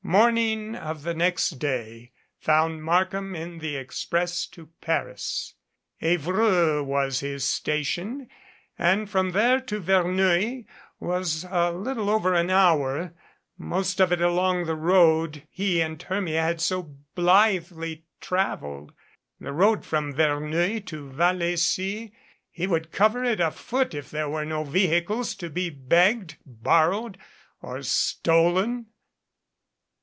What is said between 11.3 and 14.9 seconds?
a little over an hour, most of it along the